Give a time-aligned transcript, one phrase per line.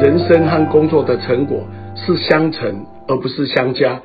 [0.00, 4.00] 人生和工作的成果是相乘而不是相加。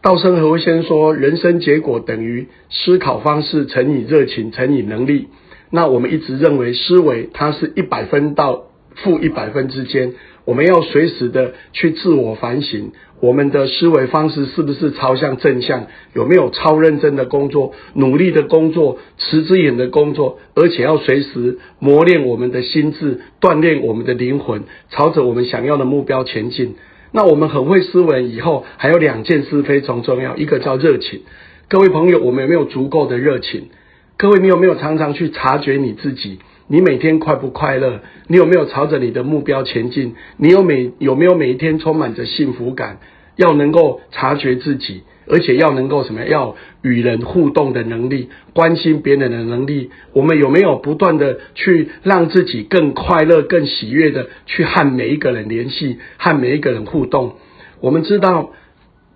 [0.00, 5.28] 稻盛和夫先说，人生结果等于思考方式乘以热情乘以能力。
[5.70, 8.66] 那我们一直认为思维它是一百分到
[8.96, 10.14] 负一百分之间，
[10.44, 15.86] 我们要随时的去自我反省，我们的思维方式是不是朝向正向？
[16.14, 20.38] 有没有超认真的工作、努力的工作、持之以恒的工作？
[20.54, 26.76] 而且要随时磨练我们的心智，锻炼我们的灵魂，朝着我们想要的目标前进。
[27.12, 31.22] 那我们很会思维，以后还有两件事非常重要，一个叫热情。
[31.68, 33.68] 各位朋友，我们有没有足够的热情？
[34.16, 36.38] 各位，你有没有常常去察觉你自己？
[36.66, 38.00] 你每天快不快乐？
[38.26, 40.14] 你有没有朝着你的目标前进？
[40.38, 42.98] 你有每有没有每一天充满着幸福感？
[43.36, 46.24] 要能够察觉自己，而且要能够什么？
[46.24, 49.90] 要与人互动的能力，关心别人的能力。
[50.12, 57.34] 我们有没有不断的去让自己更快乐、更喜悦的去和每一个人联系，和每一个人互动？
[57.80, 58.52] 我们知道。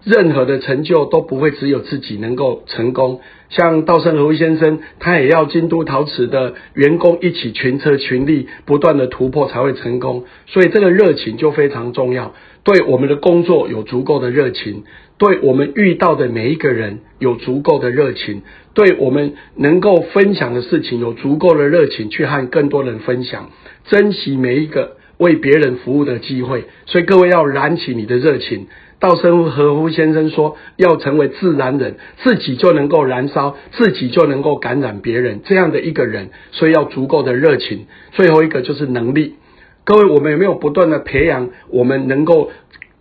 [0.08, 3.20] 任何的成就都不会只有自己能够成功，
[3.50, 10.24] 像稻盛和夫先生，他也要京都陶瓷的员工一起群策群力，不断的突破才会成功。
[10.46, 12.34] 所以这个热情就非常重要，
[12.64, 14.84] 对我们的工作有足够的热情，
[15.18, 18.40] 对我们遇到的每一个人有足够的热情，
[18.72, 23.50] 对我们能够分享的事情有足够的热情，去和更多人分享，
[23.84, 26.64] 珍惜每一个为别人服务的机会。
[26.86, 28.68] 所以各位要燃起你的热情。
[29.00, 37.86] 稻盛和夫先生说：“要成为自然人，自己就能够燃烧，自己就能够感染别人，这样的一个人，所以要足够的热情。
[38.12, 39.36] 最后一个就是能力。
[39.84, 42.50] 各位，我们有没有不断的培养我们能够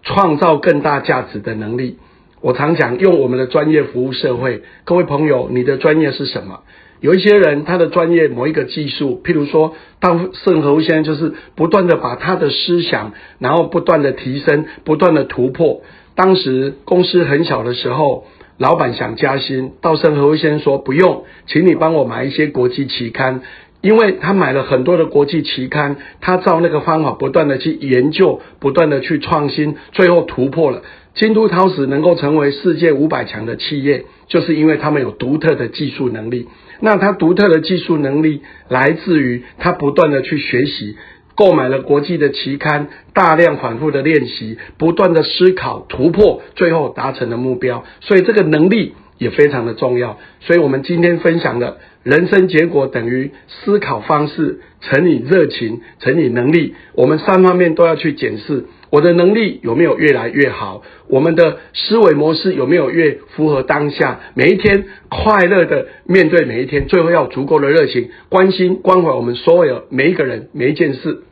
[0.04, 1.98] 创造更大价值的能力？
[2.42, 4.62] 我常讲，用我们的专业服务社会。
[4.86, 6.60] 各位朋友，你的专业是什么？”
[7.00, 15.82] 有一些人，他的专业某一个技术，譬如说，稻盛和夫先生就是不断的把他的思想，然后不断的提升，不断的突破。
[16.16, 18.26] 当时公司很小的时候，
[18.58, 23.42] 老板想加薪，稻盛和夫先生说不用，请你帮我买一些国际期刊，
[23.82, 30.82] 因为他买了很多的国际期刊，他照那个方法不断的去研究，不断的去创新，最后突破了。
[31.14, 36.48] 京都陶瓷能够成为世界五百强的企业，就是因为他们有独特的技术能力。
[36.80, 40.96] 那他独特的技术能力来自于他不断的去学习，
[41.36, 47.84] 购买了国际的期刊，大量反复的练习，不断的思考突破，最后达成了目标。
[48.02, 50.18] 所以这个能力也非常的重要。
[50.42, 58.66] 所以我们今天分享的人生结果等于思考方式乘以热情乘以能力，我们三方面都要去检视。
[58.90, 60.82] 我的能力有没有越来越好？
[61.10, 64.22] 我们的思维模式有没有越符合当下？
[64.34, 71.24] 每一天快乐的面对每一天，最后要足够的热情，关心关怀我们所有每一个人每一件事。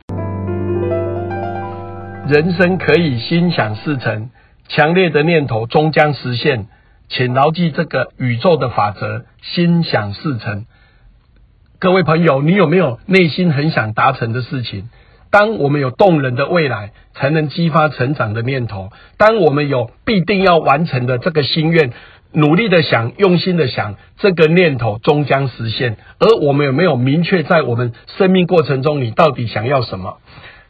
[2.28, 4.28] 人生可以心想事成，
[4.68, 6.66] 强烈的念头终将实现，
[7.08, 10.66] 请牢记这个宇宙的法则：心想事成。
[11.78, 14.88] 各位朋友，你有没有内心很想达成的事情？
[15.30, 18.90] 当我们有动人的未来，才能激发成长的念头。
[19.18, 21.92] 当我们有必定要完成的这个心愿，
[22.32, 25.98] 努力的想，用心的想，这个念头终将实现。
[26.18, 30.18] 而我们有没有明确在我们生命过程中，你到底想要什么？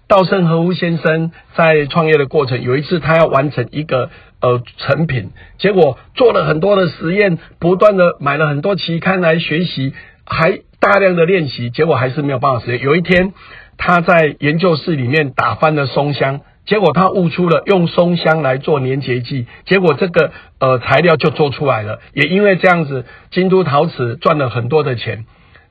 [0.08, 9.94] 稻盛和夫先生在创业的过程，有一次他要完成一个呃成品，结果做了很多的实验，不断的买了很多期刊来学习，
[10.24, 12.80] 还大量的练习，结果还是没有办法实现。
[12.80, 13.32] 有一天。
[13.78, 22.00] 他在研究室里面打翻了松香，结果他悟出了用松香来做粘结剂，结果这个呃材料就做出来了。
[22.14, 25.26] 也因为这样子，京都陶瓷赚了很多的钱。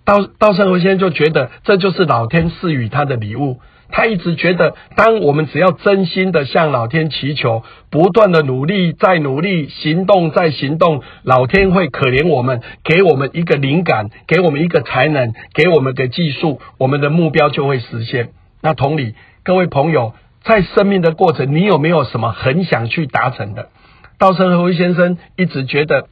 [0.05, 3.59] 稻稻盛和夫先生就觉得这就是老天赐予他的礼物。
[3.89, 18.29] 他一直觉得，当我们只要真心的向老天祈求，不断的努力，再努力，行动再行动，老天会可怜我们，给我们一个灵感，给我们一个才能，给我们个技术，我们的目标就会实现。
[18.61, 23.69] 那同理，各位朋友，在生命的过程，你有没有什么很想去达成的？
[24.17, 26.07] 稻盛和夫先生一直觉得。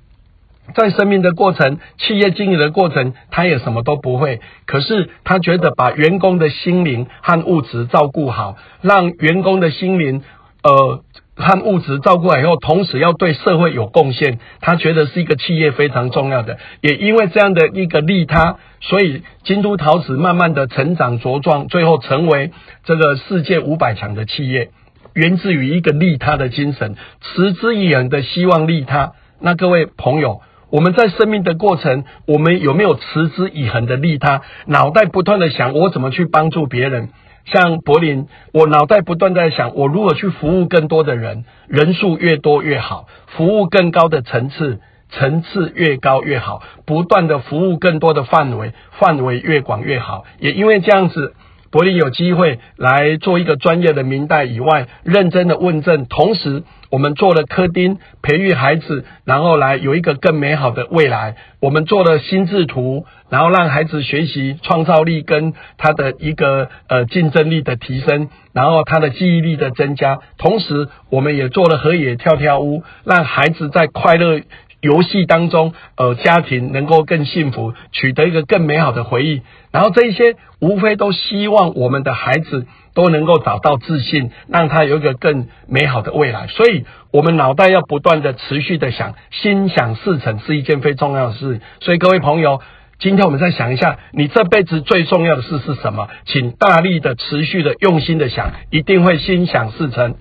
[0.73, 4.39] 在生命的过程、企业经营的过程，他也什么都不会。
[4.65, 10.23] 可是他觉得把员工的心灵和物质照顾好，让员工的心灵
[10.63, 11.03] 呃
[11.35, 16.57] 和物质照顾好以后，同时要对社会有贡献，他觉得是一个企业非常重要的。
[16.81, 22.51] 也因为这样的一个利他，所以京都陶瓷慢慢的成长茁壮，最后成为
[22.85, 24.69] 这个世界五百强的企业，
[25.13, 29.11] 源自于一个利他的精神，持之以恒的希望利他。
[29.41, 30.41] 那各位朋友。
[30.73, 34.41] 我们在生命的过程，我们有没有持之以恒的利他？
[34.65, 37.09] 脑袋不断的想，我怎么去帮助别人？
[37.45, 44.79] 像柏林，我脑袋不断在想，我如何去服务更多的人，人数越多越好，服务更高的层次，
[45.11, 50.23] 层次越高越好，不断的服务更多的范围，范围越广越好。
[50.39, 51.35] 也因为这样子。
[51.69, 56.61] 柏林有机会来做一个专业的明代以外，认真的问政，同时
[56.93, 61.37] 我们做了科丁培育孩子，然后来有一个更美好的未来。
[61.59, 70.19] 我们做了心智图，然后让孩子学习创造力跟他的一个呃竞争力的提升，然后他的记忆力的增加。
[70.37, 74.41] 同时，我们也做了河野跳跳屋，让孩子在快乐。
[74.83, 79.41] 游戏当中，呃，家庭能够更幸福，取得一个更美好的回忆。
[79.71, 86.47] 然后这一些，无非都希望我们的孩子都能够找到自信，让他有一个更美好的未来。
[86.47, 91.61] 所以，我们脑袋要不断的持续的想，心想事成是一件非重要的事。
[91.79, 92.59] 所以，各位朋友，
[92.99, 96.09] 今天我们再想一下，你这辈子最重要的事是什么？
[96.25, 100.15] 请大力的、持续的、用心的想，一定会心想事成。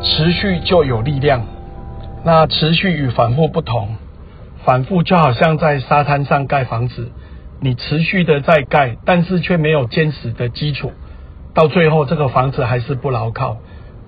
[0.00, 1.57] 持续就有力量。
[2.24, 3.96] 那持续与反复不同，
[4.64, 7.10] 反复就好像在沙滩上盖房子，
[7.60, 10.92] 你持续的在盖，但是却没有坚实的基础，
[11.54, 13.58] 到最后这个房子还是不牢靠。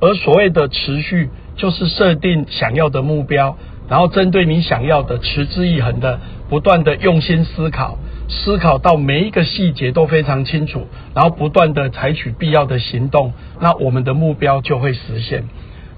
[0.01, 3.57] 而所谓的持续，就是设定想要的目标，
[3.89, 7.99] 然后针对你想要的持之以恒的，不断的用心思考，
[8.29, 15.45] 思考到每一个细节都非常清楚，然后不断的采取必要的行动，那我们的目标就会实现。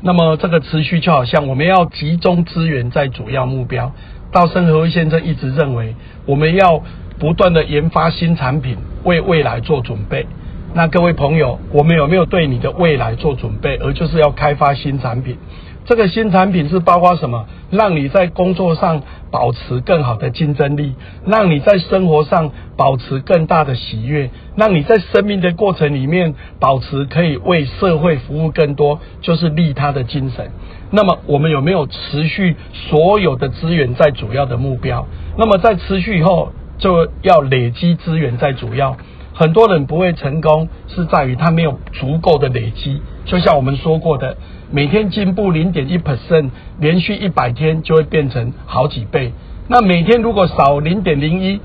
[0.05, 3.93] 那么这个持续就好像我们要集中资源在主要目标。
[4.33, 5.95] 稻盛和夫先生一直认为，
[6.27, 6.83] 我们要
[7.19, 10.27] 不断的研发新产品，为未来做准备。
[10.75, 13.77] 那各位朋友，我们有没有对你的未来做准备？
[13.77, 15.37] 而就是要开发新产品。
[15.85, 17.47] 这个新产品是包括什么？
[17.71, 20.95] 让你在工作上保持更好的竞争力，
[21.27, 30.51] 让你在生活上保持更大的喜悦，让你在生命的过程里面保持可以为社会服务更多，就是利他的精神。
[30.91, 35.07] 那么我们有没有持续所有的资源在主要的目标？
[35.37, 38.97] 那么在持续以后，就要累积资源在主要。
[39.35, 43.01] 很多人不会成功，是在于他没有足够的累积。
[43.25, 44.37] 就像我们说过的，
[44.71, 49.33] 每天进步零点一 percent，连续一百天就会变成好几倍。
[49.69, 51.61] 那每天如果少零点零一，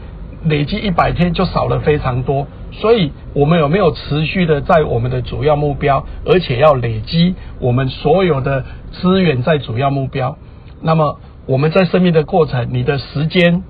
[0.45, 2.47] 累积一百天就少了非常多。
[2.71, 10.37] 所以，我们有没有持续的在我们的主要目标，而且要累积我们所有的资源在主要目标？
[10.81, 13.63] 那么，我们在生命的过程，你的时间，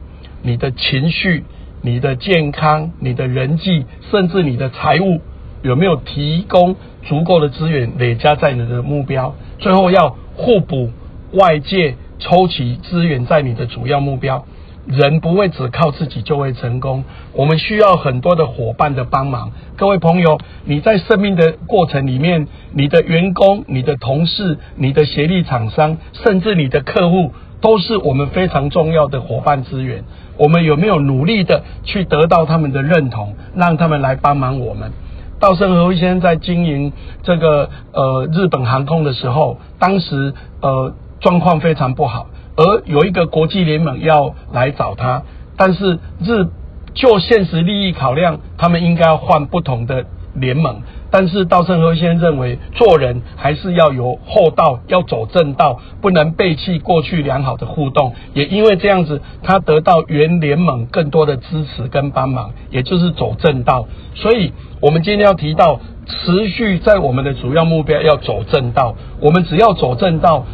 [0.43, 1.45] 你的情绪。
[1.81, 5.21] 你的健康、你的人际，甚至你的财务，
[5.61, 9.35] 有没有提供足够的资源累加在你的目标？
[9.59, 10.91] 最后要互补，
[11.33, 14.45] 外界抽取资源在你的主要目标。
[14.85, 17.03] 人不会只靠自己就会成功，
[17.33, 19.51] 我们需要很多的伙伴的帮忙。
[19.75, 27.33] 各位朋友，你在生命的过程里面，你的员工、你的同事、你的协力厂商，甚至你的客户。
[27.61, 30.03] 都是我们非常重要的伙伴资源。
[30.37, 34.91] 我们有没有努力的去得到他们的认同，让他们来帮忙我们？
[35.39, 36.91] 稻盛和夫先生在经营
[37.23, 45.23] 这个呃日本航空的时候，当时呃状况非常不好，而有一个国际联盟要来找他，
[45.55, 46.47] 但是日
[46.93, 50.81] 就现实利益考量，他们应该要换不同的联盟。
[51.09, 58.13] 但是稻盛和夫先生认为，做人还是要有厚道，要走正道，不能背弃过去良好的互动。
[58.33, 63.85] 也因为这样子，他得到原联盟更多的支持跟帮忙，也就是走正道。
[64.15, 68.95] 所以，我们今天要提到，持续在我们的主要目标要走正道。
[69.21, 70.45] 我们只要走正道，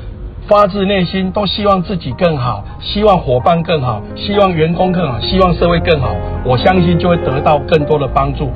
[0.48, 6.16] 发自内心都希望自己更好，希望伙伴更好，希望员工更好，希望社会更好。
[6.46, 8.52] 我相信就会得到更多的帮助。